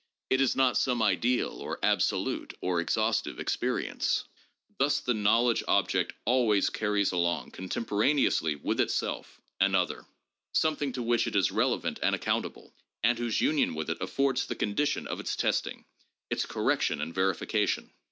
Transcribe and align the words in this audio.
It 0.31 0.41
is 0.41 0.55
not 0.55 0.77
some 0.79 0.99
ideal, 1.03 1.51
or 1.61 1.77
absolute, 1.85 2.55
or 2.59 2.81
exhaustive 2.81 3.39
experience. 3.39 4.23
Thus, 4.79 4.99
the 4.99 5.13
knowledge 5.13 5.61
object 5.67 6.13
always 6.25 6.71
carries 6.71 7.11
along, 7.11 7.51
contemporane 7.51 8.17
ously 8.25 8.55
with 8.55 8.79
itself, 8.79 9.39
an 9.59 9.75
other, 9.75 10.07
something 10.55 10.91
to 10.93 11.03
which 11.03 11.27
it 11.27 11.35
is 11.35 11.51
relevant 11.51 11.99
and 12.01 12.15
accountable, 12.15 12.73
and 13.03 13.19
whose 13.19 13.41
union 13.41 13.75
with 13.75 13.91
it 13.91 14.01
affords 14.01 14.47
the 14.47 14.55
condition 14.55 15.05
of 15.05 15.19
its 15.19 15.35
testing, 15.35 15.85
its 16.31 16.47
correction 16.47 16.99
and 16.99 17.13
verification. 17.13 17.91